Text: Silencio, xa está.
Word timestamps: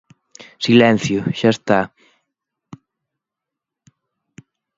Silencio, 0.65 1.19
xa 1.39 1.49
está. 1.55 1.79